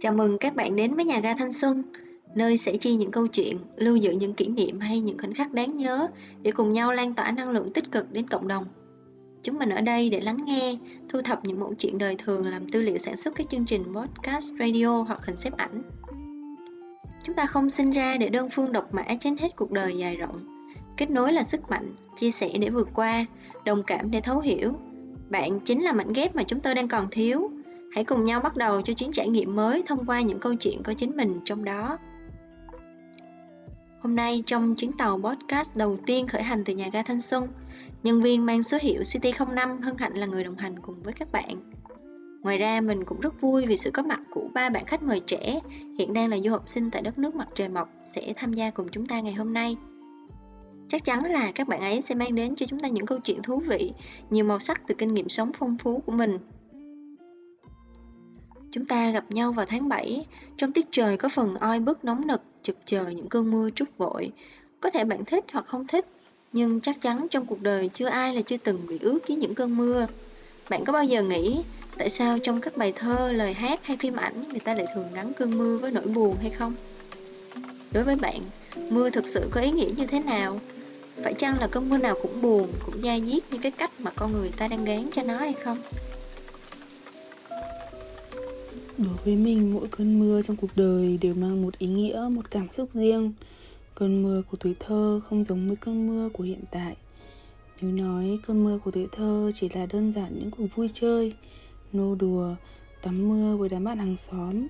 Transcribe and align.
Chào 0.00 0.12
mừng 0.12 0.38
các 0.38 0.54
bạn 0.56 0.76
đến 0.76 0.94
với 0.94 1.04
nhà 1.04 1.20
ga 1.20 1.34
Thanh 1.34 1.52
Xuân, 1.52 1.82
nơi 2.34 2.56
sẽ 2.56 2.76
chi 2.76 2.94
những 2.94 3.10
câu 3.10 3.26
chuyện, 3.26 3.58
lưu 3.76 3.96
giữ 3.96 4.10
những 4.10 4.34
kỷ 4.34 4.48
niệm 4.48 4.80
hay 4.80 5.00
những 5.00 5.18
khoảnh 5.18 5.34
khắc 5.34 5.52
đáng 5.52 5.76
nhớ 5.76 6.08
để 6.42 6.50
cùng 6.50 6.72
nhau 6.72 6.92
lan 6.92 7.14
tỏa 7.14 7.30
năng 7.30 7.50
lượng 7.50 7.72
tích 7.72 7.90
cực 7.92 8.12
đến 8.12 8.28
cộng 8.28 8.48
đồng. 8.48 8.64
Chúng 9.42 9.58
mình 9.58 9.68
ở 9.68 9.80
đây 9.80 10.10
để 10.10 10.20
lắng 10.20 10.38
nghe, 10.44 10.76
thu 11.08 11.22
thập 11.22 11.44
những 11.44 11.60
mẫu 11.60 11.74
chuyện 11.74 11.98
đời 11.98 12.16
thường 12.18 12.46
làm 12.46 12.68
tư 12.68 12.80
liệu 12.80 12.98
sản 12.98 13.16
xuất 13.16 13.34
các 13.34 13.48
chương 13.48 13.64
trình 13.64 13.84
podcast, 13.94 14.54
radio 14.58 15.02
hoặc 15.02 15.26
hình 15.26 15.36
xếp 15.36 15.56
ảnh. 15.56 15.82
Chúng 17.22 17.36
ta 17.36 17.46
không 17.46 17.68
sinh 17.68 17.90
ra 17.90 18.16
để 18.16 18.28
đơn 18.28 18.48
phương 18.48 18.72
độc 18.72 18.94
mã 18.94 19.04
trên 19.20 19.36
hết 19.36 19.56
cuộc 19.56 19.70
đời 19.70 19.96
dài 19.96 20.16
rộng. 20.16 20.64
Kết 20.96 21.10
nối 21.10 21.32
là 21.32 21.42
sức 21.42 21.70
mạnh, 21.70 21.94
chia 22.16 22.30
sẻ 22.30 22.50
để 22.60 22.70
vượt 22.70 22.88
qua, 22.94 23.26
đồng 23.64 23.82
cảm 23.82 24.10
để 24.10 24.20
thấu 24.20 24.40
hiểu. 24.40 24.72
Bạn 25.28 25.60
chính 25.60 25.82
là 25.82 25.92
mảnh 25.92 26.12
ghép 26.12 26.36
mà 26.36 26.42
chúng 26.42 26.60
tôi 26.60 26.74
đang 26.74 26.88
còn 26.88 27.08
thiếu 27.10 27.50
Hãy 27.92 28.04
cùng 28.04 28.24
nhau 28.24 28.40
bắt 28.40 28.56
đầu 28.56 28.82
cho 28.82 28.92
chuyến 28.92 29.12
trải 29.12 29.28
nghiệm 29.28 29.56
mới 29.56 29.82
thông 29.86 30.06
qua 30.06 30.20
những 30.20 30.38
câu 30.38 30.54
chuyện 30.54 30.82
có 30.82 30.94
chính 30.94 31.16
mình 31.16 31.40
trong 31.44 31.64
đó. 31.64 31.98
Hôm 34.00 34.16
nay 34.16 34.42
trong 34.46 34.74
chuyến 34.74 34.92
tàu 34.92 35.20
podcast 35.22 35.76
đầu 35.76 35.98
tiên 36.06 36.26
khởi 36.26 36.42
hành 36.42 36.64
từ 36.64 36.74
nhà 36.74 36.88
ga 36.92 37.02
Thanh 37.02 37.20
Xuân, 37.20 37.48
nhân 38.02 38.20
viên 38.20 38.46
mang 38.46 38.62
số 38.62 38.78
hiệu 38.80 39.02
CT05 39.02 39.82
hân 39.82 39.96
hạnh 39.98 40.14
là 40.14 40.26
người 40.26 40.44
đồng 40.44 40.56
hành 40.56 40.78
cùng 40.78 41.02
với 41.02 41.12
các 41.12 41.32
bạn. 41.32 41.72
Ngoài 42.42 42.58
ra 42.58 42.80
mình 42.80 43.04
cũng 43.04 43.20
rất 43.20 43.40
vui 43.40 43.66
vì 43.66 43.76
sự 43.76 43.90
có 43.90 44.02
mặt 44.02 44.20
của 44.30 44.48
ba 44.54 44.70
bạn 44.70 44.84
khách 44.84 45.02
mời 45.02 45.20
trẻ 45.26 45.60
hiện 45.98 46.12
đang 46.12 46.28
là 46.28 46.36
du 46.44 46.50
học 46.50 46.62
sinh 46.66 46.90
tại 46.90 47.02
đất 47.02 47.18
nước 47.18 47.34
mặt 47.34 47.48
trời 47.54 47.68
mọc 47.68 47.88
sẽ 48.04 48.32
tham 48.36 48.52
gia 48.52 48.70
cùng 48.70 48.88
chúng 48.88 49.06
ta 49.06 49.20
ngày 49.20 49.34
hôm 49.34 49.52
nay. 49.52 49.76
Chắc 50.88 51.04
chắn 51.04 51.24
là 51.24 51.52
các 51.54 51.68
bạn 51.68 51.80
ấy 51.80 52.00
sẽ 52.00 52.14
mang 52.14 52.34
đến 52.34 52.56
cho 52.56 52.66
chúng 52.66 52.78
ta 52.78 52.88
những 52.88 53.06
câu 53.06 53.18
chuyện 53.18 53.42
thú 53.42 53.58
vị, 53.58 53.92
nhiều 54.30 54.44
màu 54.44 54.58
sắc 54.58 54.82
từ 54.86 54.94
kinh 54.98 55.14
nghiệm 55.14 55.28
sống 55.28 55.50
phong 55.58 55.78
phú 55.78 56.02
của 56.06 56.12
mình 56.12 56.38
Chúng 58.70 58.84
ta 58.84 59.10
gặp 59.10 59.24
nhau 59.28 59.52
vào 59.52 59.66
tháng 59.66 59.88
7, 59.88 60.26
trong 60.56 60.72
tiết 60.72 60.86
trời 60.90 61.16
có 61.16 61.28
phần 61.28 61.54
oi 61.54 61.80
bức 61.80 62.04
nóng 62.04 62.26
nực, 62.26 62.42
chực 62.62 62.76
chờ 62.84 63.08
những 63.08 63.28
cơn 63.28 63.50
mưa 63.50 63.70
trút 63.70 63.88
vội. 63.96 64.32
Có 64.80 64.90
thể 64.90 65.04
bạn 65.04 65.24
thích 65.24 65.44
hoặc 65.52 65.66
không 65.66 65.86
thích, 65.86 66.06
nhưng 66.52 66.80
chắc 66.80 67.00
chắn 67.00 67.26
trong 67.30 67.46
cuộc 67.46 67.62
đời 67.62 67.90
chưa 67.94 68.06
ai 68.06 68.34
là 68.34 68.40
chưa 68.40 68.56
từng 68.56 68.86
bị 68.86 68.98
ướt 69.00 69.18
với 69.28 69.36
những 69.36 69.54
cơn 69.54 69.76
mưa. 69.76 70.06
Bạn 70.70 70.84
có 70.84 70.92
bao 70.92 71.04
giờ 71.04 71.22
nghĩ 71.22 71.62
tại 71.98 72.08
sao 72.08 72.38
trong 72.38 72.60
các 72.60 72.76
bài 72.76 72.92
thơ, 72.96 73.32
lời 73.32 73.54
hát 73.54 73.80
hay 73.82 73.96
phim 73.96 74.16
ảnh 74.16 74.48
người 74.48 74.60
ta 74.60 74.74
lại 74.74 74.86
thường 74.94 75.08
gắn 75.14 75.32
cơn 75.32 75.58
mưa 75.58 75.78
với 75.78 75.90
nỗi 75.90 76.06
buồn 76.06 76.36
hay 76.40 76.50
không? 76.50 76.74
Đối 77.92 78.04
với 78.04 78.16
bạn, 78.16 78.40
mưa 78.90 79.10
thực 79.10 79.26
sự 79.26 79.48
có 79.50 79.60
ý 79.60 79.70
nghĩa 79.70 79.90
như 79.96 80.06
thế 80.06 80.20
nào? 80.20 80.60
Phải 81.22 81.34
chăng 81.34 81.60
là 81.60 81.66
cơn 81.66 81.88
mưa 81.88 81.98
nào 81.98 82.16
cũng 82.22 82.42
buồn, 82.42 82.72
cũng 82.86 83.04
da 83.04 83.18
diết 83.18 83.42
như 83.50 83.58
cái 83.62 83.72
cách 83.72 83.90
mà 83.98 84.10
con 84.16 84.32
người 84.32 84.50
ta 84.56 84.68
đang 84.68 84.84
gán 84.84 85.10
cho 85.12 85.22
nó 85.22 85.38
hay 85.38 85.52
không? 85.52 85.78
Đối 88.98 89.14
với 89.24 89.36
mình, 89.36 89.74
mỗi 89.74 89.88
cơn 89.90 90.18
mưa 90.18 90.42
trong 90.42 90.56
cuộc 90.56 90.70
đời 90.76 91.18
đều 91.20 91.34
mang 91.34 91.62
một 91.62 91.78
ý 91.78 91.86
nghĩa, 91.86 92.28
một 92.32 92.50
cảm 92.50 92.68
xúc 92.72 92.90
riêng. 92.92 93.32
Cơn 93.94 94.22
mưa 94.22 94.42
của 94.50 94.56
tuổi 94.56 94.76
thơ 94.80 95.20
không 95.24 95.44
giống 95.44 95.68
với 95.68 95.76
cơn 95.76 96.06
mưa 96.06 96.28
của 96.28 96.44
hiện 96.44 96.62
tại. 96.70 96.96
Nếu 97.80 97.90
nói 97.90 98.38
cơn 98.46 98.64
mưa 98.64 98.78
của 98.84 98.90
tuổi 98.90 99.08
thơ 99.12 99.50
chỉ 99.54 99.68
là 99.68 99.86
đơn 99.86 100.12
giản 100.12 100.38
những 100.38 100.50
cuộc 100.50 100.66
vui 100.74 100.88
chơi, 100.94 101.34
nô 101.92 102.14
đùa, 102.14 102.54
tắm 103.02 103.28
mưa 103.28 103.56
với 103.56 103.68
đám 103.68 103.84
bạn 103.84 103.98
hàng 103.98 104.16
xóm, 104.16 104.66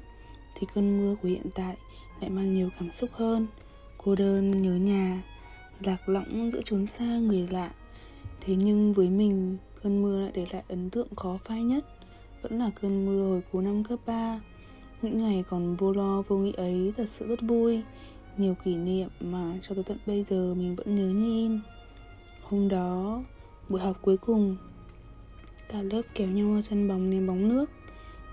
thì 0.59 0.67
cơn 0.75 0.99
mưa 0.99 1.15
của 1.23 1.29
hiện 1.29 1.47
tại 1.55 1.77
lại 2.21 2.31
mang 2.31 2.55
nhiều 2.55 2.71
cảm 2.81 2.93
xúc 2.93 3.11
hơn. 3.13 3.47
Cô 3.99 4.15
đơn, 4.15 4.63
nhớ 4.63 4.73
nhà, 4.73 5.23
lạc 5.81 6.09
lõng 6.09 6.51
giữa 6.51 6.63
chốn 6.65 6.87
xa 6.87 7.19
người 7.19 7.49
lạ. 7.51 7.71
Thế 8.41 8.55
nhưng 8.55 8.93
với 8.93 9.11
mình, 9.11 9.57
cơn 9.83 10.03
mưa 10.03 10.21
lại 10.21 10.31
để 10.35 10.47
lại 10.53 10.63
ấn 10.69 10.91
tượng 10.91 11.09
khó 11.17 11.39
phai 11.45 11.63
nhất 11.63 11.85
vẫn 12.43 12.59
là 12.59 12.71
cơn 12.81 13.07
mưa 13.07 13.29
hồi 13.29 13.43
cuối 13.53 13.63
năm 13.63 13.85
cấp 13.85 13.99
3 14.07 14.41
Những 15.03 15.19
ngày 15.19 15.45
còn 15.51 15.77
vô 15.77 15.93
lo 15.93 16.23
vô 16.23 16.37
nghĩ 16.37 16.53
ấy 16.53 16.93
thật 16.97 17.07
sự 17.11 17.27
rất 17.27 17.43
vui. 17.43 17.83
Nhiều 18.37 18.55
kỷ 18.65 18.77
niệm 18.77 19.09
mà 19.21 19.59
cho 19.63 19.75
tới 19.75 19.85
tận 19.85 19.99
bây 20.07 20.25
giờ 20.25 20.55
mình 20.55 20.77
vẫn 20.77 20.97
nhớ 20.97 21.07
như 21.07 21.43
in. 21.43 21.61
Hôm 22.43 22.69
đó, 22.69 23.23
buổi 23.69 23.81
học 23.81 23.99
cuối 24.03 24.17
cùng 24.17 24.57
Cả 25.69 25.83
lớp 25.83 26.03
kéo 26.15 26.29
nhau 26.29 26.55
ra 26.55 26.61
sân 26.61 26.89
bóng 26.89 27.11
ném 27.11 27.27
bóng 27.27 27.49
nước 27.49 27.71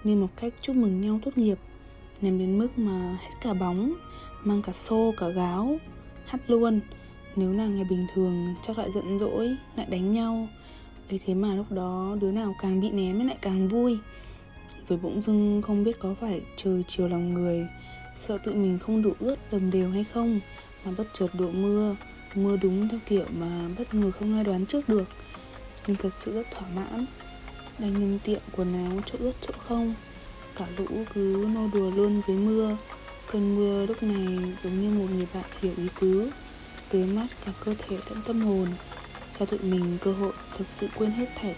Như 0.03 0.15
một 0.15 0.29
cách 0.35 0.53
chúc 0.61 0.75
mừng 0.75 1.01
nhau 1.01 1.19
tốt 1.25 1.37
nghiệp 1.37 1.57
Ném 2.21 2.39
đến 2.39 2.57
mức 2.57 2.77
mà 2.77 3.17
hết 3.21 3.35
cả 3.41 3.53
bóng 3.53 3.93
Mang 4.43 4.61
cả 4.61 4.73
xô 4.73 5.13
cả 5.17 5.27
gáo 5.27 5.77
Hắt 6.25 6.49
luôn. 6.49 6.79
Nếu 7.35 7.53
là 7.53 7.65
ngày 7.65 7.85
bình 7.89 8.05
thường 8.13 8.55
chắc 8.61 8.77
lại 8.77 8.91
giận 8.91 9.19
dỗi 9.19 9.55
Lại 9.75 9.85
đánh 9.89 10.13
nhau 10.13 10.47
ấy 11.09 11.19
thế 11.25 11.33
mà 11.33 11.55
lúc 11.55 11.71
đó 11.71 12.17
đứa 12.21 12.31
nào 12.31 12.55
càng 12.61 12.81
bị 12.81 12.89
ném 12.89 13.27
lại 13.27 13.37
càng 13.41 13.67
vui. 13.67 13.97
Rồi 14.83 14.99
bỗng 15.01 15.21
dưng 15.21 15.61
không 15.61 15.83
biết 15.83 15.99
có 15.99 16.13
phải 16.21 16.41
trời 16.57 16.83
chiều 16.87 17.07
lòng 17.07 17.33
người, 17.33 17.67
sợ 18.15 18.37
tự 18.37 18.53
mình 18.53 18.79
không 18.79 19.01
đủ 19.01 19.13
ướt 19.19 19.35
đồng 19.51 19.71
đều 19.71 19.89
hay 19.89 20.03
không, 20.03 20.39
mà 20.85 20.91
bất 20.97 21.07
chợt 21.13 21.27
đổ 21.33 21.51
mưa. 21.51 21.95
Mưa 22.35 22.57
đúng 22.57 22.89
theo 22.89 22.99
kiểu 23.05 23.25
mà 23.39 23.69
bất 23.77 23.93
ngờ 23.93 24.11
không 24.11 24.35
ai 24.35 24.43
đoán 24.43 24.65
trước 24.65 24.89
được. 24.89 25.05
Nhưng 25.87 25.97
thật 25.97 26.09
sự 26.17 26.33
rất 26.33 26.51
thỏa 26.51 26.69
mãn. 26.75 27.05
Đang 27.79 27.93
nhân 27.93 28.19
tiệm 28.23 28.41
quần 28.51 28.73
áo 28.73 29.01
chỗ 29.05 29.15
ướt 29.19 29.33
chỗ 29.41 29.53
không, 29.57 29.93
cả 30.55 30.67
lũ 30.77 30.85
cứ 31.13 31.47
nô 31.53 31.67
đùa 31.73 31.91
luôn 31.91 32.21
dưới 32.27 32.37
mưa. 32.37 32.77
Cơn 33.31 33.55
mưa 33.55 33.85
lúc 33.85 34.03
này 34.03 34.53
giống 34.63 34.81
như 34.81 34.99
một 34.99 35.05
người 35.15 35.27
bạn 35.33 35.45
hiểu 35.61 35.73
ý 35.77 35.87
tứ 35.99 36.31
tưới 36.89 37.05
mát 37.05 37.27
cả 37.45 37.51
cơ 37.65 37.73
thể 37.77 37.97
lẫn 38.09 38.19
tâm 38.27 38.41
hồn 38.41 38.67
cho 39.39 39.45
tụi 39.45 39.59
mình 39.59 39.97
cơ 40.01 40.13
hội 40.13 40.33
thật 40.57 40.65
sự 40.69 40.87
quên 40.95 41.11
hết 41.11 41.25
thảy 41.35 41.55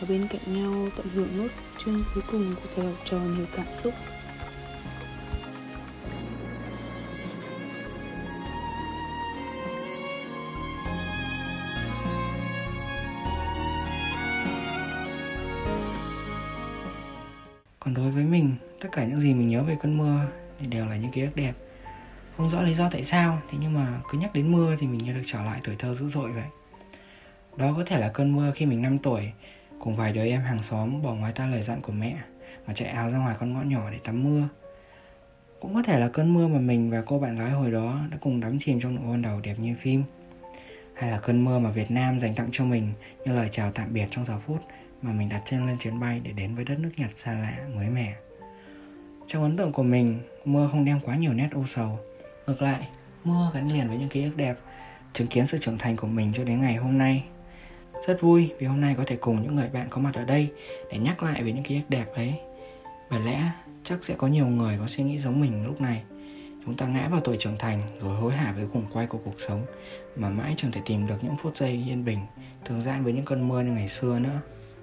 và 0.00 0.06
bên 0.08 0.28
cạnh 0.28 0.40
nhau 0.46 0.88
tận 0.96 1.06
hưởng 1.14 1.38
nốt 1.38 1.48
chương 1.78 2.04
cuối 2.14 2.22
cùng 2.32 2.54
của 2.54 2.68
thời 2.76 2.86
học 2.86 2.94
trò 3.04 3.18
nhiều 3.18 3.46
cảm 3.56 3.66
xúc 3.74 3.94
Còn 17.80 17.94
đối 17.94 18.10
với 18.10 18.24
mình, 18.24 18.54
tất 18.80 18.88
cả 18.92 19.04
những 19.04 19.20
gì 19.20 19.34
mình 19.34 19.48
nhớ 19.48 19.62
về 19.62 19.76
cơn 19.80 19.98
mưa 19.98 20.20
thì 20.60 20.66
đều 20.66 20.86
là 20.86 20.96
những 20.96 21.10
ký 21.10 21.20
ức 21.20 21.36
đẹp. 21.36 21.52
Không 22.36 22.50
rõ 22.50 22.62
lý 22.62 22.74
do 22.74 22.90
tại 22.90 23.04
sao, 23.04 23.42
thế 23.50 23.58
nhưng 23.60 23.74
mà 23.74 24.00
cứ 24.10 24.18
nhắc 24.18 24.34
đến 24.34 24.52
mưa 24.52 24.76
thì 24.80 24.86
mình 24.86 25.04
như 25.04 25.12
được 25.12 25.22
trở 25.26 25.42
lại 25.42 25.60
tuổi 25.64 25.76
thơ 25.78 25.94
dữ 25.94 26.08
dội 26.08 26.32
vậy. 26.32 26.44
Đó 27.56 27.74
có 27.76 27.84
thể 27.86 28.00
là 28.00 28.08
cơn 28.08 28.36
mưa 28.36 28.52
khi 28.54 28.66
mình 28.66 28.82
5 28.82 28.98
tuổi 28.98 29.32
Cùng 29.78 29.96
vài 29.96 30.12
đứa 30.12 30.24
em 30.26 30.40
hàng 30.40 30.62
xóm 30.62 31.02
bỏ 31.02 31.14
ngoài 31.14 31.32
ta 31.32 31.46
lời 31.46 31.62
dặn 31.62 31.80
của 31.80 31.92
mẹ 31.92 32.16
Mà 32.66 32.74
chạy 32.74 32.88
áo 32.88 33.10
ra 33.10 33.18
ngoài 33.18 33.36
con 33.40 33.52
ngõ 33.52 33.62
nhỏ 33.62 33.90
để 33.90 33.98
tắm 34.04 34.24
mưa 34.24 34.48
Cũng 35.60 35.74
có 35.74 35.82
thể 35.82 36.00
là 36.00 36.08
cơn 36.08 36.34
mưa 36.34 36.48
mà 36.48 36.58
mình 36.58 36.90
và 36.90 37.02
cô 37.06 37.18
bạn 37.18 37.36
gái 37.36 37.50
hồi 37.50 37.70
đó 37.70 37.98
đã 38.10 38.16
cùng 38.20 38.40
đắm 38.40 38.58
chìm 38.58 38.80
trong 38.80 38.94
nụ 38.94 39.00
hôn 39.00 39.22
đầu 39.22 39.40
đẹp 39.40 39.54
như 39.58 39.74
phim 39.74 40.02
Hay 40.94 41.10
là 41.10 41.18
cơn 41.18 41.44
mưa 41.44 41.58
mà 41.58 41.70
Việt 41.70 41.90
Nam 41.90 42.20
dành 42.20 42.34
tặng 42.34 42.48
cho 42.52 42.64
mình 42.64 42.92
như 43.24 43.32
lời 43.32 43.48
chào 43.50 43.72
tạm 43.72 43.92
biệt 43.92 44.06
trong 44.10 44.24
giờ 44.24 44.38
phút 44.46 44.60
mà 45.04 45.12
mình 45.12 45.28
đặt 45.28 45.42
chân 45.44 45.66
lên 45.66 45.76
chuyến 45.78 46.00
bay 46.00 46.20
để 46.24 46.32
đến 46.32 46.54
với 46.54 46.64
đất 46.64 46.78
nước 46.78 46.90
Nhật 46.96 47.10
xa 47.14 47.34
lạ, 47.34 47.56
mới 47.74 47.88
mẻ. 47.88 48.14
Trong 49.26 49.42
ấn 49.42 49.56
tượng 49.56 49.72
của 49.72 49.82
mình, 49.82 50.20
mưa 50.44 50.68
không 50.72 50.84
đem 50.84 51.00
quá 51.00 51.16
nhiều 51.16 51.32
nét 51.32 51.48
u 51.52 51.66
sầu. 51.66 51.98
Ngược 52.46 52.62
lại, 52.62 52.88
mưa 53.24 53.50
gắn 53.54 53.72
liền 53.72 53.88
với 53.88 53.96
những 53.96 54.08
ký 54.08 54.24
ức 54.24 54.36
đẹp, 54.36 54.54
chứng 55.12 55.26
kiến 55.26 55.46
sự 55.46 55.58
trưởng 55.58 55.78
thành 55.78 55.96
của 55.96 56.06
mình 56.06 56.32
cho 56.34 56.44
đến 56.44 56.60
ngày 56.60 56.76
hôm 56.76 56.98
nay 56.98 57.24
rất 58.06 58.20
vui 58.20 58.52
vì 58.58 58.66
hôm 58.66 58.80
nay 58.80 58.94
có 58.98 59.04
thể 59.06 59.16
cùng 59.16 59.42
những 59.42 59.56
người 59.56 59.68
bạn 59.72 59.86
có 59.90 60.00
mặt 60.00 60.14
ở 60.14 60.24
đây 60.24 60.48
để 60.92 60.98
nhắc 60.98 61.22
lại 61.22 61.42
về 61.42 61.52
những 61.52 61.64
ký 61.64 61.76
ức 61.76 61.82
đẹp 61.88 62.06
ấy. 62.14 62.34
Bởi 63.10 63.20
lẽ 63.20 63.50
chắc 63.84 64.04
sẽ 64.04 64.14
có 64.18 64.26
nhiều 64.26 64.46
người 64.46 64.76
có 64.80 64.86
suy 64.88 65.04
nghĩ 65.04 65.18
giống 65.18 65.40
mình 65.40 65.64
lúc 65.64 65.80
này. 65.80 66.02
Chúng 66.64 66.74
ta 66.74 66.86
ngã 66.86 67.08
vào 67.10 67.20
tuổi 67.20 67.36
trưởng 67.40 67.58
thành 67.58 67.82
rồi 68.00 68.16
hối 68.16 68.32
hả 68.32 68.52
với 68.56 68.66
khủng 68.66 68.86
quay 68.92 69.06
của 69.06 69.18
cuộc 69.24 69.40
sống 69.48 69.62
mà 70.16 70.28
mãi 70.28 70.54
chẳng 70.56 70.72
thể 70.72 70.80
tìm 70.86 71.06
được 71.06 71.14
những 71.22 71.36
phút 71.36 71.56
giây 71.56 71.84
yên 71.88 72.04
bình, 72.04 72.18
thường 72.64 72.82
gian 72.82 73.04
với 73.04 73.12
những 73.12 73.24
cơn 73.24 73.48
mưa 73.48 73.62
như 73.62 73.72
ngày 73.72 73.88
xưa 73.88 74.18
nữa. 74.18 74.40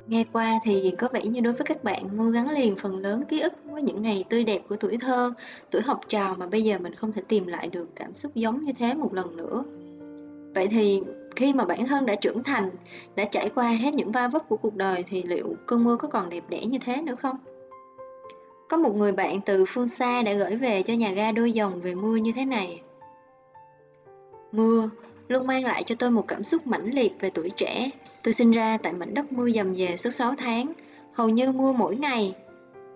Nghe 0.08 0.24
qua 0.31 0.60
thì 0.64 0.94
có 0.98 1.10
vẻ 1.14 1.22
như 1.22 1.42
đối 1.42 1.54
với 1.54 1.66
các 1.66 1.84
bạn 1.84 2.18
mưa 2.18 2.31
gắn 2.31 2.50
liền 2.50 2.76
phần 2.76 2.98
lớn 2.98 3.24
ký 3.30 3.40
ức 3.40 3.54
với 3.66 3.81
những 3.81 4.02
ngày 4.02 4.24
tươi 4.30 4.44
đẹp 4.44 4.62
của 4.70 4.76
tuổi 4.76 4.98
thơ, 5.01 5.34
tuổi 5.72 5.81
học 5.81 6.01
trò 6.07 6.36
mà 6.38 6.48
bây 6.48 6.63
giờ 6.63 6.80
mình 6.80 6.95
không 6.95 7.13
thể 7.13 7.22
tìm 7.28 7.48
lại 7.48 7.68
được 7.68 7.88
cảm 7.95 8.13
xúc 8.13 8.31
giống 8.36 8.66
như 8.66 8.74
thế 8.74 8.94
một 8.94 9.13
lần 9.13 9.38
nữa. 9.38 9.63
Vậy 10.56 10.68
thì 10.68 11.01
khi 11.36 11.54
mà 11.54 11.66
bản 11.66 11.88
thân 11.88 12.06
đã 12.06 12.16
trưởng 12.16 12.44
thành, 12.44 12.69
đã 13.16 13.25
trải 13.25 13.50
qua 13.56 13.69
hết 13.69 13.94
những 13.94 14.12
va 14.12 14.28
vấp 14.28 14.50
của 14.50 14.57
cuộc 14.57 14.75
đời 14.75 15.04
thì 15.07 15.24
liệu 15.24 15.56
cơn 15.66 15.83
mưa 15.83 15.98
có 15.98 16.07
còn 16.07 16.30
đẹp 16.30 16.44
đẽ 16.50 16.66
như 16.66 16.78
thế 16.86 17.01
nữa 17.01 17.16
không? 17.16 17.38
Có 18.69 18.78
một 18.78 18.95
người 18.95 19.12
bạn 19.12 19.42
từ 19.42 19.66
phương 19.68 19.88
xa 19.88 20.22
đã 20.22 20.33
gửi 20.33 20.56
về 20.56 20.83
cho 20.83 20.94
nhà 20.94 21.12
ga 21.12 21.31
đôi 21.31 21.51
dòng 21.51 21.81
về 21.81 21.95
mưa 21.95 22.16
như 22.16 22.31
thế 22.36 22.45
này. 22.45 22.81
Mưa 24.51 24.89
luôn 25.28 25.48
mang 25.48 25.63
lại 25.66 25.83
cho 25.83 25.95
tôi 26.00 26.12
một 26.12 26.28
cảm 26.28 26.44
xúc 26.44 26.68
mãnh 26.68 26.94
liệt 26.94 27.13
về 27.19 27.30
tuổi 27.30 27.50
trẻ. 27.50 27.89
Tôi 28.24 28.33
sinh 28.33 28.51
ra 28.51 28.78
tại 28.78 28.94
mảnh 28.94 29.13
đất 29.13 29.31
mưa 29.31 29.50
dầm 29.50 29.74
về 29.74 29.98
suốt 29.98 30.12
6 30.12 30.33
tháng, 30.38 30.74
hầu 31.13 31.30
như 31.30 31.51
mưa 31.51 31.72
mỗi 31.72 31.95
ngày. 31.95 32.36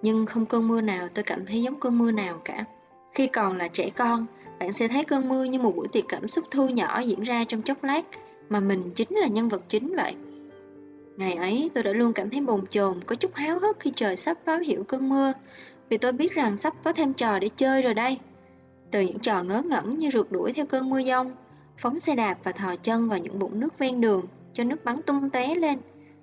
Nhưng 0.02 0.26
không 0.26 0.46
cơn 0.46 0.68
mưa 0.68 0.82
nào 0.82 1.08
tôi 1.14 1.24
cảm 1.24 1.46
thấy 1.46 1.62
giống 1.62 1.80
cơn 1.80 1.98
mưa 1.98 2.12
nào 2.12 2.42
cả. 2.46 2.66
Khi 3.14 3.28
còn 3.28 3.58
là 3.58 3.68
trẻ 3.68 3.90
con, 3.96 4.26
bạn 4.60 4.74
sẽ 4.74 4.88
thấy 4.88 5.04
cơn 5.04 5.30
mưa 5.30 5.44
như 5.44 5.60
một 5.60 5.76
buổi 5.76 5.88
tiệc 5.88 6.04
cảm 6.10 6.28
xúc 6.28 6.46
thu 6.52 6.68
nhỏ 6.68 7.00
diễn 7.00 7.24
ra 7.24 7.44
trong 7.44 7.62
chốc 7.62 7.84
lát 7.84 8.02
mà 8.50 8.60
mình 8.60 8.92
chính 8.96 9.08
là 9.12 9.28
nhân 9.28 9.50
vật 9.50 9.62
chính 9.68 9.96
vậy. 9.96 10.16
Ngày 11.18 11.34
ấy 11.34 11.70
tôi 11.74 11.84
đã 11.84 11.92
luôn 11.92 12.14
cảm 12.14 12.30
thấy 12.30 12.42
bồn 12.42 12.68
chồn, 12.68 13.02
có 13.06 13.16
chút 13.16 13.36
háo 13.36 13.60
hức 13.60 13.80
khi 13.80 13.92
trời 13.96 14.16
sắp 14.16 14.38
báo 14.46 14.60
hiệu 14.60 14.84
cơn 14.84 15.10
mưa. 15.10 15.34
vì 15.90 15.98
tôi 15.98 16.12
biết 16.12 16.34
rằng 16.34 16.58
sắp 16.58 16.74
có 16.84 16.94
thêm 16.94 17.14
trò 17.14 17.40
để 17.40 17.50
chơi 17.56 17.82
rồi 17.82 17.94
đây. 17.94 18.20
Từ 18.92 19.02
những 19.02 19.20
trò 19.20 19.44
ngớ 19.44 19.62
ngẩn 19.62 19.98
như 19.98 20.10
rượt 20.10 20.32
đuổi 20.32 20.54
theo 20.54 20.66
cơn 20.66 20.90
mưa 20.90 21.00
giông, 21.00 21.32
phóng 21.78 22.00
xe 22.00 22.16
đạp 22.16 22.38
và 22.44 22.52
thò 22.52 22.76
chân 22.76 23.10
vào 23.10 23.20
những 23.20 23.40
bụng 23.40 23.60
nước 23.60 23.80
ven 23.80 24.02
đường 24.02 24.22
cho 24.54 24.64
nước 24.64 24.86
bắn 24.86 25.02
tung 25.02 25.30
tóe 25.30 25.56
lên, 25.56 25.80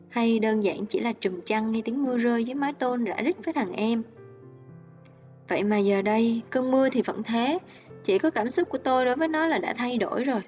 hay 0.09 0.39
đơn 0.39 0.63
giản 0.63 0.87
chỉ 0.87 1.01
là 1.01 1.13
trùm 1.13 1.41
chăn 1.41 1.73
nghe 1.73 1.81
tiếng 1.85 2.05
mưa 2.05 2.19
rơi 2.19 2.45
dưới 2.45 2.55
mái 2.55 2.73
tôn 2.73 3.05
rã 3.05 3.17
rít 3.17 3.37
với 3.45 3.55
thằng 3.55 3.73
em. 3.73 4.03
Vậy 5.49 5.65
mà 5.65 5.79
giờ 5.79 6.03
đây, 6.03 6.43
cơn 6.51 6.71
mưa 6.71 6.89
thì 6.89 7.03
vẫn 7.03 7.23
thế, 7.23 7.59
chỉ 8.05 8.19
có 8.19 8.31
cảm 8.31 8.51
xúc 8.51 8.69
của 8.69 8.79
tôi 8.79 9.05
đối 9.05 9.17
với 9.17 9.29
nó 9.29 9.47
là 9.47 9.59
đã 9.59 9.75
thay 9.75 9.99
đổi 9.99 10.25
rồi. 10.25 10.41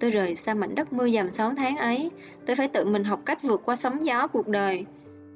Tôi 0.00 0.10
rời 0.10 0.34
xa 0.34 0.54
mảnh 0.54 0.74
đất 0.74 0.92
mưa 0.92 1.08
dầm 1.08 1.30
6 1.30 1.52
tháng 1.56 1.76
ấy, 1.76 2.10
tôi 2.46 2.56
phải 2.56 2.68
tự 2.68 2.84
mình 2.84 3.04
học 3.04 3.20
cách 3.24 3.42
vượt 3.42 3.60
qua 3.64 3.76
sóng 3.76 4.06
gió 4.06 4.26
cuộc 4.26 4.48
đời. 4.48 4.84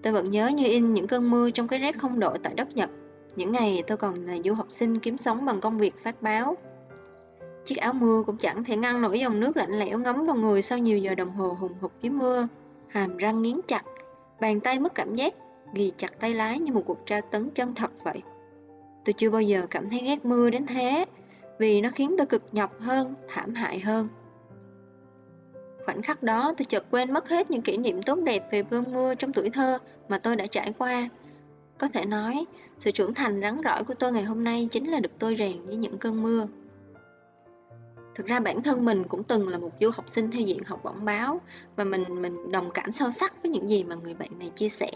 Tôi 0.03 0.12
vẫn 0.12 0.31
nhớ 0.31 0.49
như 0.49 0.65
in 0.65 0.95
những 0.95 1.07
cơn 1.07 1.31
mưa 1.31 1.51
trong 1.51 1.69
cái 1.69 1.79
rét 1.79 1.99
không 1.99 2.21
độ 2.21 2.37
tại 2.43 2.55
đất 2.55 2.77
Nhật. 2.77 2.91
Những 3.37 3.53
ngày 3.53 3.83
tôi 3.87 3.97
còn 3.97 4.27
là 4.27 4.37
du 4.45 4.55
học 4.55 4.67
sinh 4.69 4.99
kiếm 4.99 5.19
sống 5.19 5.45
bằng 5.45 5.61
công 5.61 5.79
việc 5.79 6.05
phát 6.05 6.23
báo. 6.23 6.57
Chiếc 7.65 7.77
áo 7.77 7.93
mưa 7.93 8.23
cũng 8.27 8.37
chẳng 8.37 8.65
thể 8.65 8.77
ngăn 8.77 9.03
nổi 9.03 9.21
dòng 9.21 9.41
nước 9.41 9.57
lạnh 9.57 9.79
lẽo 9.79 9.99
ngấm 9.99 10.27
vào 10.27 10.37
người 10.37 10.62
sau 10.62 10.79
nhiều 10.79 10.99
giờ 10.99 11.15
đồng 11.15 11.31
hồ 11.31 11.57
hùng 11.61 11.75
hục 11.81 11.93
dưới 12.03 12.11
mưa. 12.11 12.49
Hàm 12.89 13.17
răng 13.17 13.43
nghiến 13.43 13.57
chặt, 13.69 13.83
bàn 14.41 14.61
tay 14.61 14.79
mất 14.79 14.95
cảm 14.95 15.17
giác, 15.17 15.35
ghi 15.75 15.93
chặt 15.97 16.21
tay 16.21 16.35
lái 16.35 16.59
như 16.59 16.73
một 16.73 16.83
cuộc 16.87 17.07
tra 17.07 17.21
tấn 17.21 17.51
chân 17.51 17.75
thật 17.75 17.91
vậy. 18.05 18.23
Tôi 19.05 19.12
chưa 19.12 19.31
bao 19.31 19.43
giờ 19.43 19.67
cảm 19.71 19.91
thấy 19.91 20.01
ghét 20.01 20.25
mưa 20.25 20.51
đến 20.51 20.67
thế, 20.67 21.05
vì 21.59 21.81
nó 21.81 21.91
khiến 21.95 22.15
tôi 22.19 22.27
cực 22.27 22.43
nhọc 22.53 22.81
hơn, 22.81 23.15
thảm 23.29 23.55
hại 23.55 23.81
hơn. 23.81 24.09
Khoảnh 25.87 26.03
khắc 26.03 26.23
đó 26.23 26.55
tôi 26.56 26.65
chợt 26.65 26.85
quên 26.91 27.12
mất 27.12 27.29
hết 27.29 27.50
những 27.50 27.62
kỷ 27.62 27.77
niệm 27.77 28.03
tốt 28.03 28.19
đẹp 28.25 28.49
về 28.50 28.62
cơn 28.62 28.93
mưa 28.93 29.15
trong 29.15 29.32
tuổi 29.32 29.50
thơ 29.50 29.79
mà 30.09 30.19
tôi 30.19 30.37
đã 30.37 30.47
trải 30.47 30.73
qua. 30.79 31.09
Có 31.79 31.88
thể 31.88 32.05
nói, 32.05 32.44
sự 32.79 32.91
trưởng 32.91 33.15
thành 33.15 33.41
rắn 33.41 33.61
rỏi 33.65 33.85
của 33.85 33.94
tôi 33.94 34.12
ngày 34.12 34.25
hôm 34.25 34.44
nay 34.44 34.69
chính 34.71 34.91
là 34.91 35.00
được 35.00 35.12
tôi 35.19 35.37
rèn 35.37 35.67
với 35.67 35.77
những 35.77 35.99
cơn 35.99 36.23
mưa. 36.23 36.47
Thực 38.15 38.27
ra 38.27 38.41
bản 38.41 38.62
thân 38.62 38.85
mình 38.85 39.05
cũng 39.05 39.25
từng 39.25 39.49
là 39.49 39.59
một 39.59 39.71
du 39.81 39.91
học 39.91 40.09
sinh 40.09 40.31
theo 40.31 40.43
diện 40.43 40.62
học 40.67 40.81
bổng 40.85 41.05
báo 41.05 41.41
và 41.77 41.85
mình 41.85 42.05
mình 42.23 42.53
đồng 42.53 42.71
cảm 42.71 42.93
sâu 42.93 43.11
sắc 43.11 43.43
với 43.43 43.50
những 43.50 43.71
gì 43.71 43.85
mà 43.85 43.94
người 43.94 44.15
bạn 44.15 44.38
này 44.38 44.49
chia 44.49 44.69
sẻ. 44.69 44.91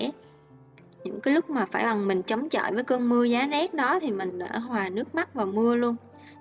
Những 1.05 1.21
cái 1.21 1.35
lúc 1.35 1.51
mà 1.51 1.67
phải 1.67 1.85
bằng 1.85 2.09
mình 2.09 2.23
chống 2.23 2.49
chọi 2.49 2.75
với 2.75 2.85
cơn 2.85 3.09
mưa 3.09 3.25
giá 3.25 3.47
rét 3.47 3.75
đó 3.75 3.99
thì 4.03 4.11
mình 4.13 4.39
đã 4.39 4.59
hòa 4.59 4.89
nước 4.89 5.15
mắt 5.15 5.35
vào 5.35 5.47
mưa 5.47 5.77
luôn. 5.77 5.97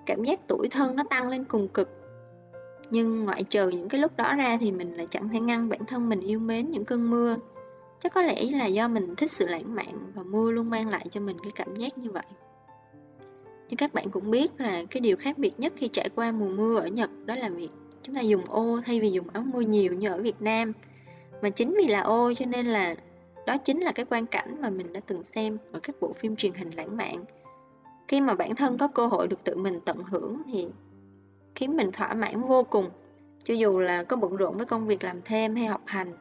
Cảm 0.06 0.24
giác 0.24 0.40
tuổi 0.48 0.68
thân 0.68 0.96
nó 0.96 1.02
tăng 1.10 1.28
lên 1.28 1.44
cùng 1.44 1.68
cực 1.68 2.03
nhưng 2.90 3.24
ngoại 3.24 3.44
trừ 3.44 3.68
những 3.68 3.88
cái 3.88 4.00
lúc 4.00 4.16
đó 4.16 4.34
ra 4.34 4.58
thì 4.60 4.72
mình 4.72 4.96
lại 4.96 5.06
chẳng 5.10 5.28
thể 5.28 5.40
ngăn 5.40 5.68
bản 5.68 5.80
thân 5.86 6.08
mình 6.08 6.20
yêu 6.20 6.38
mến 6.38 6.70
những 6.70 6.84
cơn 6.84 7.10
mưa. 7.10 7.36
Chắc 8.02 8.14
có 8.14 8.22
lẽ 8.22 8.44
là 8.50 8.66
do 8.66 8.88
mình 8.88 9.16
thích 9.16 9.30
sự 9.30 9.46
lãng 9.46 9.74
mạn 9.74 10.12
và 10.14 10.22
mưa 10.22 10.50
luôn 10.50 10.70
mang 10.70 10.88
lại 10.88 11.06
cho 11.10 11.20
mình 11.20 11.36
cái 11.42 11.52
cảm 11.54 11.76
giác 11.76 11.98
như 11.98 12.10
vậy. 12.10 12.24
Nhưng 13.68 13.76
các 13.76 13.94
bạn 13.94 14.10
cũng 14.10 14.30
biết 14.30 14.52
là 14.58 14.82
cái 14.90 15.00
điều 15.00 15.16
khác 15.16 15.38
biệt 15.38 15.60
nhất 15.60 15.72
khi 15.76 15.88
trải 15.88 16.08
qua 16.14 16.32
mùa 16.32 16.48
mưa 16.48 16.78
ở 16.78 16.86
Nhật 16.86 17.10
đó 17.26 17.34
là 17.34 17.48
việc 17.48 17.70
chúng 18.02 18.14
ta 18.14 18.20
dùng 18.20 18.44
ô 18.48 18.80
thay 18.84 19.00
vì 19.00 19.10
dùng 19.10 19.28
áo 19.32 19.44
mưa 19.52 19.60
nhiều 19.60 19.94
như 19.94 20.08
ở 20.08 20.22
Việt 20.22 20.42
Nam. 20.42 20.72
Mà 21.42 21.50
chính 21.50 21.74
vì 21.78 21.86
là 21.86 22.00
ô 22.00 22.34
cho 22.34 22.46
nên 22.46 22.66
là 22.66 22.94
đó 23.46 23.56
chính 23.56 23.80
là 23.80 23.92
cái 23.92 24.06
quan 24.10 24.26
cảnh 24.26 24.56
mà 24.60 24.70
mình 24.70 24.92
đã 24.92 25.00
từng 25.06 25.22
xem 25.22 25.58
ở 25.72 25.80
các 25.82 25.96
bộ 26.00 26.12
phim 26.12 26.36
truyền 26.36 26.54
hình 26.54 26.70
lãng 26.70 26.96
mạn. 26.96 27.24
Khi 28.08 28.20
mà 28.20 28.34
bản 28.34 28.54
thân 28.54 28.78
có 28.78 28.88
cơ 28.88 29.06
hội 29.06 29.28
được 29.28 29.44
tự 29.44 29.56
mình 29.56 29.80
tận 29.84 30.02
hưởng 30.04 30.42
thì 30.52 30.66
khiến 31.54 31.76
mình 31.76 31.92
thỏa 31.92 32.14
mãn 32.14 32.42
vô 32.42 32.62
cùng. 32.62 32.90
Cho 33.44 33.54
dù 33.54 33.78
là 33.78 34.02
có 34.02 34.16
bận 34.16 34.36
rộn 34.36 34.56
với 34.56 34.66
công 34.66 34.86
việc 34.86 35.04
làm 35.04 35.22
thêm 35.24 35.54
hay 35.54 35.66
học 35.66 35.82
hành, 35.86 36.12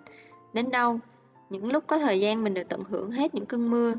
đến 0.53 0.71
đâu, 0.71 0.99
những 1.49 1.71
lúc 1.71 1.83
có 1.87 1.99
thời 1.99 2.19
gian 2.19 2.43
mình 2.43 2.53
được 2.53 2.69
tận 2.69 2.83
hưởng 2.83 3.11
hết 3.11 3.35
những 3.35 3.45
cơn 3.45 3.71
mưa. 3.71 3.93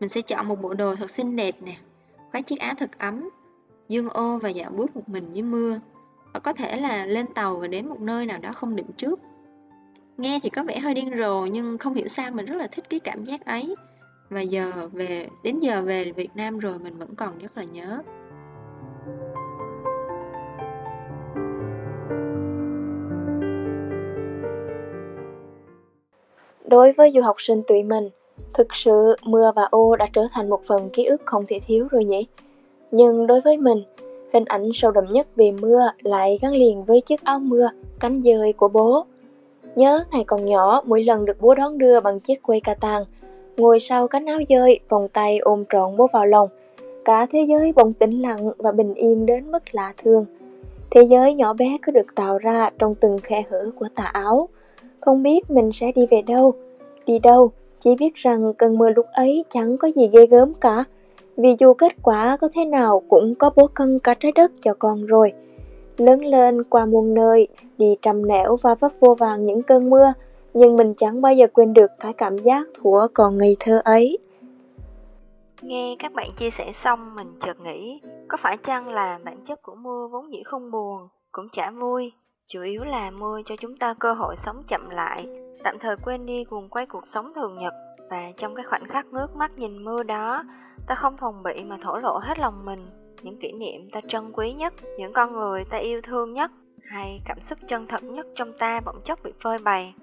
Mình 0.00 0.08
sẽ 0.08 0.20
chọn 0.20 0.48
một 0.48 0.62
bộ 0.62 0.74
đồ 0.74 0.94
thật 0.94 1.10
xinh 1.10 1.36
đẹp 1.36 1.62
nè, 1.62 1.76
khoác 2.32 2.46
chiếc 2.46 2.58
áo 2.58 2.74
thật 2.78 2.98
ấm, 2.98 3.30
dương 3.88 4.08
ô 4.08 4.38
và 4.38 4.48
dạo 4.48 4.70
bước 4.70 4.96
một 4.96 5.08
mình 5.08 5.30
dưới 5.32 5.42
mưa. 5.42 5.80
Hoặc 6.32 6.40
có 6.40 6.52
thể 6.52 6.80
là 6.80 7.06
lên 7.06 7.26
tàu 7.26 7.56
và 7.56 7.66
đến 7.66 7.88
một 7.88 8.00
nơi 8.00 8.26
nào 8.26 8.38
đó 8.38 8.52
không 8.52 8.76
định 8.76 8.92
trước. 8.96 9.20
Nghe 10.16 10.40
thì 10.42 10.50
có 10.50 10.64
vẻ 10.64 10.78
hơi 10.78 10.94
điên 10.94 11.10
rồ 11.18 11.46
nhưng 11.46 11.78
không 11.78 11.94
hiểu 11.94 12.08
sao 12.08 12.30
mình 12.30 12.46
rất 12.46 12.56
là 12.56 12.66
thích 12.66 12.84
cái 12.90 13.00
cảm 13.00 13.24
giác 13.24 13.44
ấy. 13.44 13.74
Và 14.30 14.40
giờ 14.40 14.88
về, 14.92 15.28
đến 15.42 15.58
giờ 15.58 15.82
về 15.82 16.12
Việt 16.12 16.30
Nam 16.34 16.58
rồi 16.58 16.78
mình 16.78 16.98
vẫn 16.98 17.14
còn 17.14 17.38
rất 17.38 17.58
là 17.58 17.64
nhớ. 17.64 18.02
Đối 26.74 26.92
với 26.92 27.10
du 27.10 27.22
học 27.22 27.36
sinh 27.38 27.62
tụi 27.62 27.82
mình, 27.82 28.10
thực 28.54 28.74
sự 28.74 29.16
mưa 29.24 29.52
và 29.56 29.62
ô 29.70 29.96
đã 29.96 30.06
trở 30.12 30.26
thành 30.32 30.48
một 30.48 30.60
phần 30.66 30.90
ký 30.92 31.04
ức 31.04 31.22
không 31.24 31.44
thể 31.48 31.60
thiếu 31.66 31.86
rồi 31.90 32.04
nhỉ. 32.04 32.26
Nhưng 32.90 33.26
đối 33.26 33.40
với 33.40 33.56
mình, 33.56 33.82
hình 34.32 34.44
ảnh 34.44 34.70
sâu 34.74 34.90
đậm 34.90 35.04
nhất 35.10 35.26
về 35.36 35.52
mưa 35.62 35.90
lại 36.02 36.38
gắn 36.42 36.52
liền 36.52 36.84
với 36.84 37.00
chiếc 37.00 37.24
áo 37.24 37.38
mưa, 37.38 37.70
cánh 38.00 38.22
dơi 38.22 38.52
của 38.52 38.68
bố. 38.68 39.04
Nhớ 39.76 40.04
ngày 40.12 40.24
còn 40.26 40.44
nhỏ, 40.44 40.82
mỗi 40.86 41.04
lần 41.04 41.24
được 41.24 41.40
bố 41.40 41.54
đón 41.54 41.78
đưa 41.78 42.00
bằng 42.00 42.20
chiếc 42.20 42.42
quây 42.42 42.60
ca 42.60 42.74
tàng, 42.74 43.04
ngồi 43.56 43.80
sau 43.80 44.08
cánh 44.08 44.26
áo 44.26 44.40
dơi, 44.48 44.80
vòng 44.88 45.08
tay 45.08 45.38
ôm 45.38 45.64
trọn 45.72 45.96
bố 45.96 46.06
vào 46.12 46.26
lòng. 46.26 46.48
Cả 47.04 47.26
thế 47.32 47.46
giới 47.48 47.72
bỗng 47.72 47.92
tĩnh 47.92 48.22
lặng 48.22 48.50
và 48.58 48.72
bình 48.72 48.94
yên 48.94 49.26
đến 49.26 49.50
mức 49.52 49.74
lạ 49.74 49.92
thường. 50.04 50.26
Thế 50.90 51.02
giới 51.02 51.34
nhỏ 51.34 51.54
bé 51.54 51.76
cứ 51.82 51.92
được 51.92 52.14
tạo 52.14 52.38
ra 52.38 52.70
trong 52.78 52.94
từng 52.94 53.18
khe 53.22 53.42
hở 53.50 53.70
của 53.78 53.88
tà 53.94 54.04
áo. 54.04 54.48
Không 55.00 55.22
biết 55.22 55.50
mình 55.50 55.72
sẽ 55.72 55.92
đi 55.94 56.06
về 56.10 56.22
đâu, 56.22 56.54
đi 57.06 57.18
đâu, 57.18 57.52
chỉ 57.80 57.94
biết 57.98 58.14
rằng 58.14 58.54
cơn 58.54 58.78
mưa 58.78 58.90
lúc 58.90 59.06
ấy 59.12 59.44
chẳng 59.50 59.76
có 59.78 59.88
gì 59.88 60.08
ghê 60.12 60.26
gớm 60.26 60.54
cả. 60.54 60.84
Vì 61.36 61.56
dù 61.58 61.74
kết 61.74 61.92
quả 62.02 62.36
có 62.40 62.48
thế 62.54 62.64
nào 62.64 63.02
cũng 63.08 63.34
có 63.34 63.50
bố 63.56 63.66
cân 63.66 63.98
cả 63.98 64.14
trái 64.14 64.32
đất 64.32 64.52
cho 64.60 64.74
con 64.78 65.06
rồi. 65.06 65.32
Lớn 65.98 66.20
lên 66.20 66.64
qua 66.64 66.86
muôn 66.86 67.14
nơi, 67.14 67.48
đi 67.78 67.96
trầm 68.02 68.28
nẻo 68.28 68.56
và 68.56 68.74
vấp 68.74 68.92
vô 69.00 69.14
vàng 69.14 69.46
những 69.46 69.62
cơn 69.62 69.90
mưa, 69.90 70.12
nhưng 70.54 70.76
mình 70.76 70.94
chẳng 70.94 71.20
bao 71.20 71.34
giờ 71.34 71.46
quên 71.52 71.72
được 71.72 71.90
cái 72.00 72.12
cảm 72.12 72.38
giác 72.38 72.66
thuở 72.74 73.08
còn 73.14 73.38
ngây 73.38 73.56
thơ 73.60 73.80
ấy. 73.84 74.18
Nghe 75.62 75.96
các 75.98 76.12
bạn 76.12 76.30
chia 76.38 76.50
sẻ 76.50 76.72
xong 76.74 77.14
mình 77.16 77.32
chợt 77.40 77.60
nghĩ, 77.60 78.00
có 78.28 78.36
phải 78.40 78.56
chăng 78.56 78.88
là 78.88 79.18
bản 79.24 79.36
chất 79.46 79.62
của 79.62 79.74
mưa 79.74 80.08
vốn 80.12 80.32
dĩ 80.32 80.42
không 80.42 80.70
buồn, 80.70 81.08
cũng 81.32 81.48
chả 81.52 81.70
vui, 81.70 82.12
chủ 82.46 82.62
yếu 82.62 82.84
là 82.84 83.10
mưa 83.10 83.40
cho 83.46 83.54
chúng 83.60 83.76
ta 83.76 83.94
cơ 83.98 84.12
hội 84.12 84.36
sống 84.44 84.62
chậm 84.68 84.90
lại, 84.90 85.26
tạm 85.62 85.78
thời 85.78 85.96
quên 86.04 86.26
đi 86.26 86.44
guồng 86.44 86.68
quay 86.68 86.86
cuộc 86.86 87.06
sống 87.06 87.32
thường 87.34 87.58
nhật 87.58 87.74
và 88.10 88.32
trong 88.36 88.54
cái 88.54 88.64
khoảnh 88.64 88.88
khắc 88.88 89.06
ngước 89.06 89.36
mắt 89.36 89.58
nhìn 89.58 89.84
mưa 89.84 90.02
đó, 90.02 90.44
ta 90.86 90.94
không 90.94 91.16
phòng 91.16 91.42
bị 91.42 91.64
mà 91.64 91.78
thổ 91.82 91.96
lộ 91.96 92.18
hết 92.18 92.38
lòng 92.38 92.64
mình, 92.64 92.86
những 93.22 93.36
kỷ 93.40 93.52
niệm 93.52 93.90
ta 93.92 94.00
trân 94.08 94.32
quý 94.32 94.52
nhất, 94.52 94.72
những 94.98 95.12
con 95.12 95.32
người 95.32 95.64
ta 95.64 95.76
yêu 95.76 96.00
thương 96.02 96.32
nhất, 96.32 96.50
hay 96.84 97.20
cảm 97.24 97.40
xúc 97.40 97.58
chân 97.68 97.86
thật 97.86 98.04
nhất 98.04 98.26
trong 98.34 98.52
ta 98.58 98.80
bỗng 98.84 99.00
chốc 99.04 99.18
bị 99.24 99.32
phơi 99.40 99.56
bày. 99.64 99.94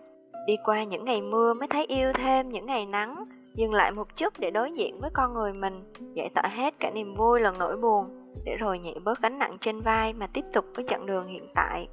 Đi 0.47 0.55
qua 0.63 0.83
những 0.83 1.05
ngày 1.05 1.21
mưa 1.21 1.53
mới 1.53 1.67
thấy 1.67 1.85
yêu 1.85 2.11
thêm 2.13 2.49
những 2.49 2.65
ngày 2.65 2.85
nắng, 2.85 3.25
dừng 3.55 3.73
lại 3.73 3.91
một 3.91 4.15
chút 4.15 4.33
để 4.39 4.51
đối 4.51 4.71
diện 4.71 4.99
với 4.99 5.09
con 5.13 5.33
người 5.33 5.53
mình, 5.53 5.93
giải 6.13 6.29
tỏa 6.35 6.47
hết 6.47 6.73
cả 6.79 6.91
niềm 6.91 7.15
vui 7.15 7.39
lẫn 7.39 7.53
nỗi 7.59 7.77
buồn, 7.77 8.05
để 8.45 8.55
rồi 8.55 8.79
nhẹ 8.79 8.93
bớt 9.03 9.21
gánh 9.21 9.39
nặng 9.39 9.57
trên 9.61 9.81
vai 9.81 10.13
mà 10.13 10.27
tiếp 10.33 10.45
tục 10.53 10.65
với 10.75 10.85
chặng 10.89 11.05
đường 11.05 11.27
hiện 11.27 11.47
tại. 11.55 11.87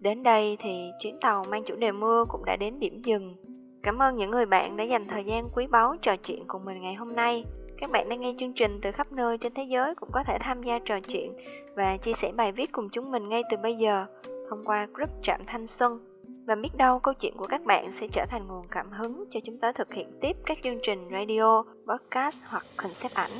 Đến 0.00 0.22
đây 0.22 0.56
thì 0.60 0.90
chuyến 1.00 1.18
tàu 1.20 1.42
mang 1.50 1.64
chủ 1.64 1.76
đề 1.76 1.92
mưa 1.92 2.24
cũng 2.28 2.44
đã 2.44 2.56
đến 2.56 2.80
điểm 2.80 3.00
dừng. 3.02 3.34
Cảm 3.82 4.02
ơn 4.02 4.16
những 4.16 4.30
người 4.30 4.46
bạn 4.46 4.76
đã 4.76 4.84
dành 4.84 5.04
thời 5.04 5.24
gian 5.24 5.44
quý 5.54 5.66
báu 5.66 5.96
trò 6.02 6.16
chuyện 6.16 6.44
cùng 6.46 6.64
mình 6.64 6.80
ngày 6.80 6.94
hôm 6.94 7.16
nay. 7.16 7.44
Các 7.78 7.90
bạn 7.90 8.08
đang 8.08 8.20
nghe 8.20 8.34
chương 8.40 8.52
trình 8.52 8.78
từ 8.82 8.92
khắp 8.92 9.12
nơi 9.12 9.38
trên 9.38 9.54
thế 9.54 9.62
giới 9.62 9.94
cũng 9.94 10.08
có 10.12 10.22
thể 10.26 10.38
tham 10.40 10.62
gia 10.62 10.78
trò 10.78 11.00
chuyện 11.00 11.32
và 11.74 11.96
chia 11.96 12.12
sẻ 12.12 12.32
bài 12.32 12.52
viết 12.52 12.72
cùng 12.72 12.88
chúng 12.88 13.10
mình 13.10 13.28
ngay 13.28 13.42
từ 13.50 13.56
bây 13.56 13.76
giờ 13.76 14.06
thông 14.50 14.64
qua 14.64 14.86
group 14.94 15.10
Trạm 15.22 15.40
Thanh 15.46 15.66
Xuân. 15.66 16.00
Và 16.46 16.54
biết 16.54 16.70
đâu 16.76 16.98
câu 16.98 17.14
chuyện 17.14 17.34
của 17.36 17.46
các 17.48 17.64
bạn 17.64 17.92
sẽ 17.92 18.06
trở 18.12 18.24
thành 18.28 18.46
nguồn 18.46 18.66
cảm 18.70 18.90
hứng 18.90 19.24
cho 19.30 19.40
chúng 19.46 19.58
ta 19.58 19.72
thực 19.72 19.92
hiện 19.92 20.18
tiếp 20.20 20.36
các 20.46 20.58
chương 20.62 20.78
trình 20.82 21.08
radio, 21.12 21.64
podcast 21.86 22.42
hoặc 22.46 22.66
concept 22.76 23.14
ảnh. 23.14 23.30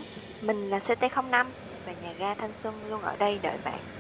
Mình 0.43 0.71
là 0.71 0.79
CT05 0.79 1.45
và 1.87 1.93
nhà 2.02 2.12
ga 2.19 2.35
Thanh 2.35 2.52
Xuân 2.52 2.75
luôn 2.90 3.00
ở 3.00 3.17
đây 3.19 3.38
đợi 3.43 3.57
bạn. 3.64 4.00